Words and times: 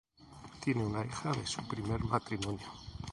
Tiene 0.63 0.83
una 0.83 1.05
hija 1.05 1.31
de 1.31 1.45
su 1.45 1.61
primer 1.67 2.03
matrimonio. 2.05 2.65